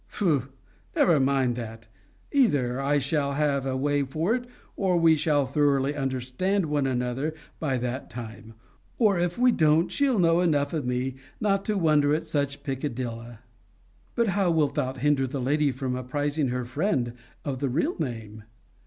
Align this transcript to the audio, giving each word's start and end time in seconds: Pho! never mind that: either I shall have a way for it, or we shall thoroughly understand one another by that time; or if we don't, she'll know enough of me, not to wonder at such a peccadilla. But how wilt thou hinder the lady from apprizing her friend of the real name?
Pho! 0.07 0.45
never 0.95 1.19
mind 1.19 1.55
that: 1.57 1.87
either 2.31 2.79
I 2.81 2.97
shall 2.97 3.33
have 3.33 3.67
a 3.67 3.77
way 3.77 4.01
for 4.01 4.33
it, 4.33 4.47
or 4.75 4.97
we 4.97 5.15
shall 5.15 5.45
thoroughly 5.45 5.93
understand 5.93 6.65
one 6.65 6.87
another 6.87 7.35
by 7.59 7.77
that 7.77 8.09
time; 8.09 8.55
or 8.97 9.19
if 9.19 9.37
we 9.37 9.51
don't, 9.51 9.89
she'll 9.91 10.17
know 10.17 10.39
enough 10.39 10.73
of 10.73 10.87
me, 10.87 11.17
not 11.39 11.63
to 11.65 11.77
wonder 11.77 12.15
at 12.15 12.23
such 12.25 12.55
a 12.55 12.59
peccadilla. 12.61 13.41
But 14.15 14.29
how 14.29 14.49
wilt 14.49 14.73
thou 14.73 14.93
hinder 14.95 15.27
the 15.27 15.39
lady 15.39 15.69
from 15.69 15.95
apprizing 15.95 16.47
her 16.47 16.65
friend 16.65 17.13
of 17.45 17.59
the 17.59 17.69
real 17.69 17.95
name? 17.99 18.45